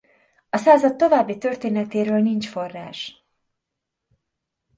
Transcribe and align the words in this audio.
A 0.49 0.57
század 0.57 0.95
további 0.95 1.37
történetéről 1.37 2.19
nincs 2.21 2.49
forrás. 2.49 3.23